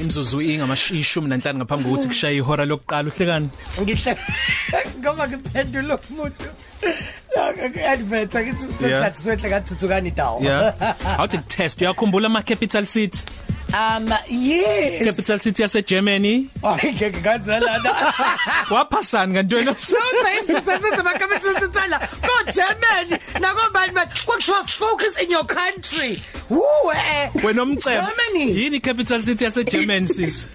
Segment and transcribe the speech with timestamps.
[0.00, 3.08] imzuzu ingamashishumi nanhlanu ngaphambi kokuthi kushaye ihora lokuqala.
[3.10, 3.48] Uhlekani
[3.80, 4.12] ngihle
[4.98, 6.46] ngoba ngiphendula umuntu.
[7.92, 10.94] Advert akithi uthatha swehle kathuthukani dawo yeah.
[11.16, 13.18] How to test uyakhumbula ama capital city?
[13.74, 15.02] Um yes.
[15.04, 17.90] Capital city yase Germany hayi ngeke ngazalana
[18.74, 23.92] waphasani kanti wena so babe sisize ama capital city la go Germany nako bani
[24.26, 26.22] kwakuthiwa focus in your country.
[26.48, 26.64] Who
[26.94, 27.30] eh?
[27.44, 28.52] Wena umcebo Germany.
[28.60, 30.48] Yini capital city yase Germany sis?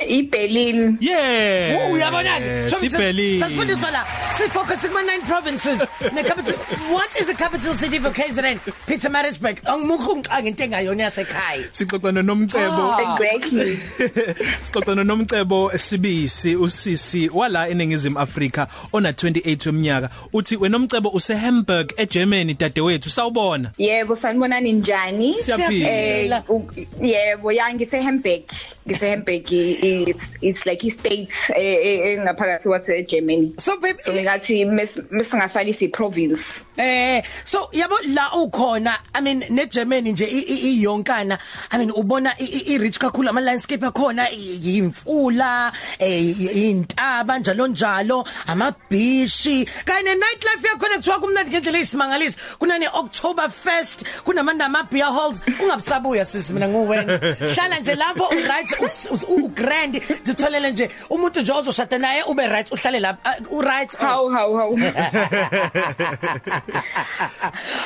[0.00, 0.98] iBerlin.
[1.00, 1.90] Yeah.
[1.92, 2.38] Uyabona?
[2.38, 3.38] Ke siBerlin.
[3.38, 4.06] sasifundiswa la.
[4.36, 5.80] Si focus kuma nine provinces.
[6.12, 6.54] Ne capital
[6.92, 11.64] what is the capital city for KZN Pietermaritzburg angimukho ngixaka into engayona yasekhaya.
[11.72, 12.92] Sixoxana nomcebo.
[12.92, 13.16] Ah.
[13.18, 13.76] exactly.
[14.64, 20.10] Sixoxana nomcebo sibisi usisi wala eningizimu Afrika ona 28 weminyaka.
[20.32, 23.70] Uthi wena umcebo use Hamburg eGermany dadewethu sawubona.
[23.78, 26.36] Yebo sanibonani njani Siyaphila.
[26.36, 26.70] eh u-
[27.02, 28.42] yebo ya ngise Hamburg
[28.88, 34.64] ngise Hamburg i- it's it's like i state engaphakathi wase Germany so babe so ngathi
[35.10, 40.82] mesingafani si province Eh so yabo la ukhona I mean ne Germany nje i- i-
[40.82, 41.38] iyonkana.
[41.70, 47.38] I mean ubona i- i i- rich kakhulu ama landscape akhona i- imfula eh intaba
[47.38, 54.82] njalo njalo amabhishi kanye nightlife yakhona kuthiwa kumnandi ngendlela esimangalisi kunane October Fest kunamanda ama
[54.90, 55.40] beer halls.
[55.62, 57.18] Ungabusabuya sisi mina nguwena
[57.54, 62.22] hlala nje lapho u right us- us- u grand zitholele nje umuntu nje ozoshada naye
[62.22, 64.70] ube right uhlale lapha u right how how how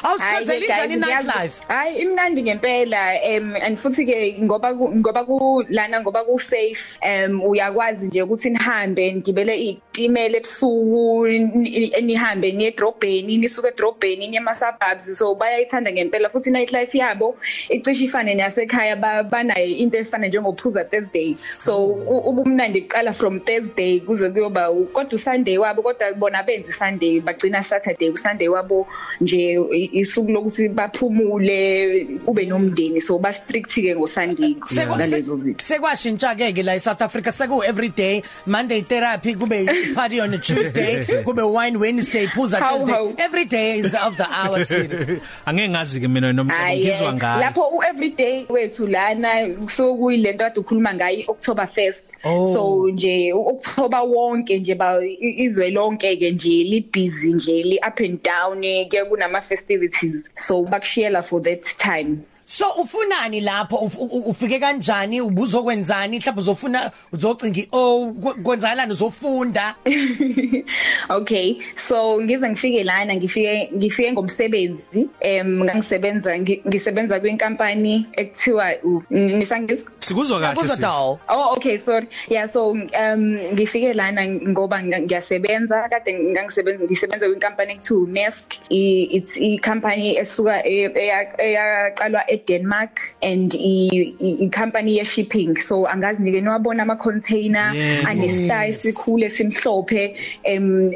[0.02, 1.62] Awusichazeli njani nightlife?
[1.68, 6.98] Hayi imnandi ngempela em and futhi ke ngoba ku- ngoba ku lana ngoba ku safe
[7.02, 14.40] em uyakwazi nje ukuthi nihambe ngibele itimela ebusuku ni- nihambe niye edrobheni nisuke edrobheni niye
[14.40, 17.36] ema suburbs so bayayithanda ngempela futhi nightlife yabo
[17.68, 21.36] icishe ifane neyasekhaya ba- banayo into efana njengophuza Thursday.
[21.58, 26.72] So u- ubumnandi kuqala from Thursday kuze kuyoba u- kodwa uSunday wabo kodwa bona benzi
[26.72, 28.86] Sunday bagcina Saturday uSunday wabo
[29.20, 33.00] nje i- isuku lokuthi baphumule ube nomndeni.
[33.02, 37.32] So ba strict ke ngoSunday ngalezo zinto sekwashintsha ke ke la eSouth Africa.
[37.32, 42.92] Seku everyday Monday therapy kube party on a Tuesday kube wine Wednesday phuza How, Thursday.
[42.92, 43.14] how?
[43.18, 44.90] every day is the of the hour sweet
[45.46, 47.40] angeke ngazi ke mina nomcebo Hayi, ngizwa eh, ngayo.
[47.40, 52.44] Lapho u everyday wethu lana so kuyilento kade ukhuluma ngayo October 1st Oh.
[52.52, 57.56] so nje u- October wonke nje ba i- izwe lonke ke nje li busy nje
[57.70, 62.24] li up and down eh, ke kunama festivities so bakushiyela for that time.
[62.50, 63.76] So ufunani lapho?
[63.76, 65.20] Uf- u- u- ufike kanjani?
[65.20, 66.18] Ubuzokwenzani?
[66.18, 69.74] Mhlawumbe uzofuna uzocinga oh kwe- kwenzakalani uzofunda?
[71.08, 79.02] Okay so ngize ngifike lana ngifike ngifike ngomsebenzi em ngangisebenza ngi- ngisebenza kwinkampani ekuthiwa u-
[79.10, 82.06] nisangizwa sikuzwa kahle Oh okay sorry.
[82.28, 89.36] Yeah so um ngifike lana ngoba ngiyasebenza kade ngangisebenza ngisebenza kwinkampani ekuthiwa Maersk I- it's
[89.36, 93.88] i company esuka e- eya- eyaqalwa eDenmark and i
[94.20, 98.08] i- i company ye shipping so angazi nike niwabona ama container Yebo.
[98.08, 100.90] ane star esikhulu esimhlophe em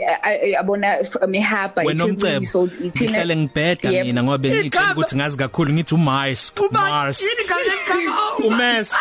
[0.52, 0.96] yabona
[1.28, 4.06] mehaba wena umcebo ngihlale ngibheda Yep.
[4.06, 7.22] mina ngoba bengitshela Igama- ukuthi ngazi kakhulu ngithi uMars Mars.
[7.22, 8.94] yini kahle ngicaba uMars.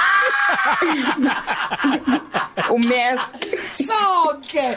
[2.74, 3.34] uMaersk
[3.74, 4.64] sonke.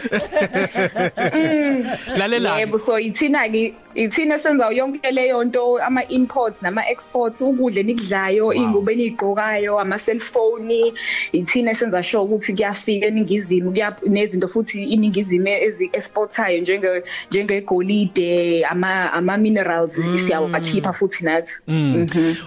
[2.18, 2.58] Lalela.
[2.60, 8.52] Yebo so ithina ke ithina senza yonke leyo nto ama imports nama exports ukudla enikudlayo
[8.52, 10.92] ingubo enigqokayo ama cellphone
[11.32, 19.12] ithina senza sure ukuthi kuyafika eningizimu kuya nezinto futhi iningizimu ezi exportayo njenge njengegolide ama
[19.12, 21.52] ama minerals siyawakhipha futhi nathi.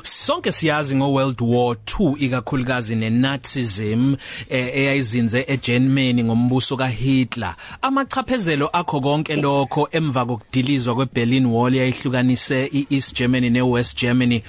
[0.03, 4.16] Sonke siyazi ngo World War 2 ikakhulukazi neNazism
[4.50, 7.56] eh, eyayizinze eGermany ngombuso kaHitler.
[7.81, 14.44] Amachaphezelo akho konke lokho emva kokudilizwa kweBerlin Wall yayihlukanise iEast Germany neWest Germany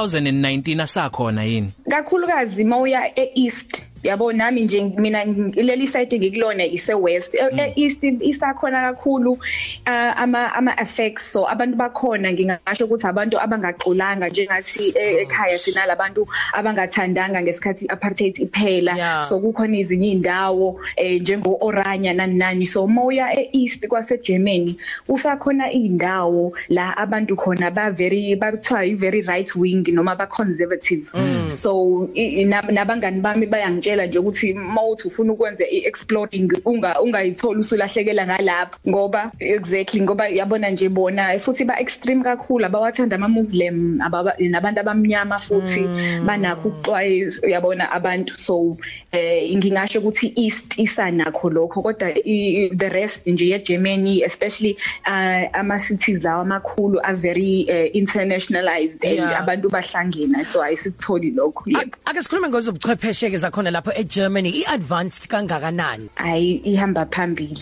[0.00, 1.70] ngo2019 asakhona yini?
[1.90, 5.24] Kakhulukazi mawuya eeast yabo nami nje mina
[5.54, 7.34] leli side ngikulona ise west
[7.76, 9.38] east isakhona kakhulu
[9.86, 11.32] ama ama effects.
[11.32, 19.24] So abantu bakhona ngingasho ukuthi abantu abangaxolanga njengathi e- ekhaya sinalabantu abangathandanga ngesikhathi apartheid iphela.
[19.24, 24.76] So kukhona izinye indawo eh, njengo Oranje nani nani so moya eeast kwase Germany
[25.08, 31.10] usakhona indawo la abantu khona ba very bakuthiwa i very right wing noma ba conservative
[31.48, 37.60] so i- nab- nabangani bami bayangitshela ngiyakutshela nje ukuthi mawuthi ufuna ukwenza i-exploring unga ungayithola
[37.60, 43.96] usulahlekela ngalapha ngoba exactly ngoba yabona nje bona futhi ba extreme kakhulu abawathanda ama Muslim
[44.38, 46.26] nabantu abamnyama futhi mm.
[46.26, 48.76] banakho ukuxwayisa yabona abantu so
[49.12, 54.76] eh ngingasho ukuthi East isanakho lokho kodwa the rest nje ye Germany especially
[55.06, 59.40] uh, ama cities awo amakhulu are very uh, internationalized and yeah.
[59.40, 66.08] abantu bahlangena so ayisikutholi lokho yebo ake sikhulume ngozobuchwepheshe ke zakhona lapho eGermany iadvanced kangakanani
[66.16, 67.60] ayi ihamba phambili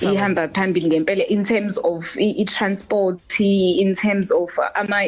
[0.00, 5.02] ihamba phambili ngempela in terms of i transport in terms of ama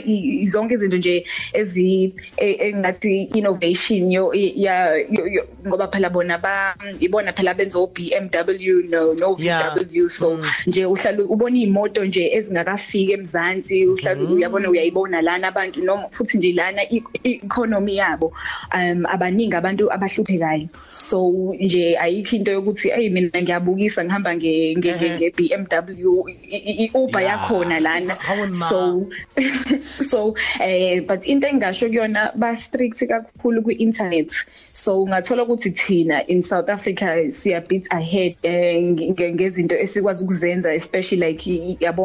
[0.49, 4.93] zonke izinto nje ezi e, engathi innovation yo ya
[5.67, 10.45] ngoba phela bona ba ibona phela benza o BMW no no VW so mm.
[10.67, 14.33] nje uhlala ubona imoto nje ezingakafiki emzansi uhlala mm.
[14.33, 16.83] uyabona uyayibona lana abantu noma futhi nje lana
[17.25, 18.33] economy yabo
[18.75, 19.93] um abaningi abantu
[20.43, 27.81] abahluphekayo so nje ayikho into yokuthi hey mina ngiyabukisa ngihamba nge nge BMW iUber yakhona
[27.81, 28.17] lana.
[28.53, 29.07] so
[30.01, 34.33] so eh but into engasho kuyona ba strict kakhulu ku internet
[34.73, 41.27] so ungathola ukuthi thina in South Africa siya bit ahead eh, ngezinto esikwazi ukuzenza especially
[41.27, 41.43] like
[41.81, 42.03] yabo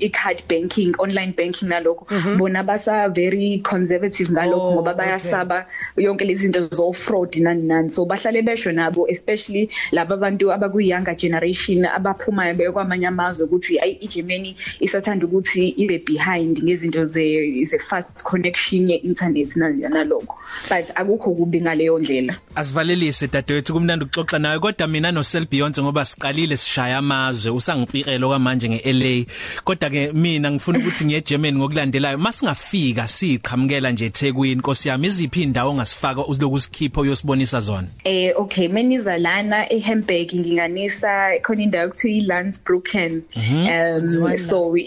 [0.00, 2.06] i card banking online banking nalokho.
[2.10, 2.38] Mhm.
[2.38, 7.88] bona basa very conservative ngalokho ngoba oh, bayasaba yonke lezi zinto zo fraud nani nani
[7.88, 13.96] so bahlale besho nabo especially laba bantu abaku younger generation abaphumayo bekwamanye amazwe ukuthi ay
[14.00, 20.36] iGermany isathanda ukuthi ibe behind ngezinto ze ze fast connection ye internet nalokho.
[20.68, 22.36] But akukho kubi ngaleyo ndlela.
[22.54, 28.28] Asivalelise dadewethu kumnandi ukuxoxa nawe kodwa mina no Sel Beyonce ngoba siqalile sishaya amazwe usangipikelo
[28.28, 29.24] kwamanje ngeLA
[29.64, 32.18] kodwa ke mina ngifuna ukuthi ngiye Germany ngokulandelayo.
[32.18, 37.00] Masingafika siqhamukela nje eThekwini Nkosi yami iziphi indawo ongasifaka uloku sikhipha
[37.44, 37.88] uyosibonisa zona?
[38.04, 43.66] Eh okay meniza lana eHamburg nginganisa khona indawo kuthiwa iLandsbrucken mhm.
[43.68, 44.74] um so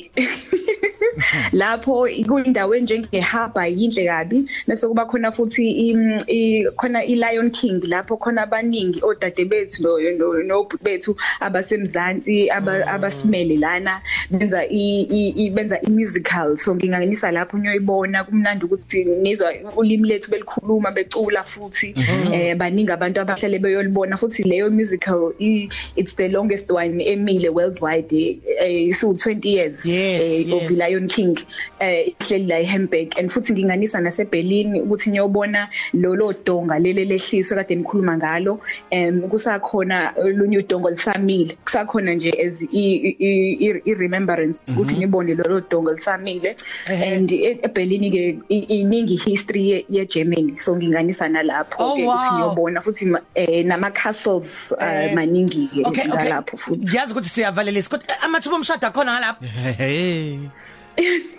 [1.51, 4.45] lapho kuyindawo njengehaba yinhle kabi.
[4.68, 5.94] Bese kuba khona futhi
[6.77, 14.65] khona iLion King lapho khona abaningi odade bethu no no bethu abasemzansi abasimele lana benza
[14.69, 16.57] i benza imusical.
[16.57, 21.94] So nginganisa lapho nyoyibona kumnandi ukuthi nizwa ulimi lethu belikhuluma becula futhi.
[21.95, 22.46] Mhm.
[22.47, 28.94] Eh baningi abantu abahlale beyolibona futhi leyo musical it's the longest one emile worldwide eh
[28.94, 31.38] so 20 years eh of Lion King
[31.79, 33.17] eh ihleli la eHamburg.
[33.19, 38.59] And futhi nginganisa naseBerlin ukuthi ngiyobona lolo donga lele lehliswe kade nikhuluma ngalo.
[38.89, 45.01] Em kusakhona lunye udongo lisamile kusakhona nje as i remembrance ukuthi mhm.
[45.01, 46.55] ngibone lolo dongo lisamile
[46.89, 53.06] and eBerlin ke iningi history ye Germany so nginganisa nalapho oh, ke ukuthi ngiyobona futhi
[53.36, 59.12] eh, nama castles eh, maningi ke ngalapho futhi yazi ukuthi siyavalelisa kodwa amathuba omshado khona
[59.13, 59.44] ngalapho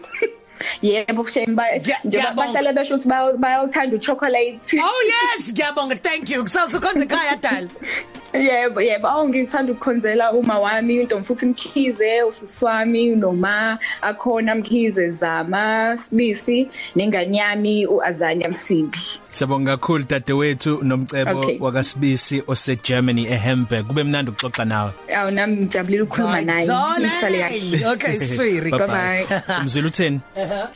[0.82, 1.64] Yebo kushemba
[2.04, 3.08] njengoba bahlale besho ukuthi
[3.38, 4.80] bayothanda uchocolate.
[4.82, 6.02] Oh yes, ngiyabonga.
[6.02, 6.42] Thank you.
[6.42, 7.68] Kusazo konke ekhaya dala.
[8.32, 9.08] Yebo yebo.
[9.08, 17.36] Awu ngithanda ukukhonzela uma wami into mfuthi mkhize usiswami noma akhona mkhize zama sibisi nengane
[17.36, 18.98] yami uAzanya Msimbi
[19.30, 21.58] Siyabonga kakhulu dadewethu nomcebo okay.
[21.60, 24.92] wakasibisi ose Germany eHamburg kube mnandi ukuxoxa nawe.
[25.16, 26.64] Awu nami ngijabulile ukukhuluma naye.
[27.06, 27.86] Isale kahle.
[27.92, 29.26] Okay sweet bye bye
[29.60, 30.20] Umzulu utheni?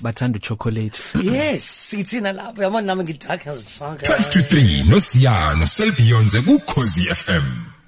[0.01, 1.03] Bathanda uchocolate.
[1.23, 7.82] Yes sithina lapho yabona nami ngidaka ngizishaka 23 noSiyano Selbionze ku Khosi FM them.